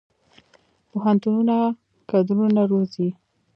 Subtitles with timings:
[0.89, 1.55] پوهنتونونه
[2.09, 3.09] کادرونه روزي